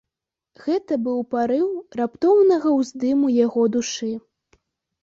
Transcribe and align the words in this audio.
Гэта 0.63 0.97
быў 1.07 1.19
парыў 1.33 1.67
раптоўнага 2.01 2.69
ўздыму 2.79 3.31
яго 3.45 3.61
душы. 3.79 4.13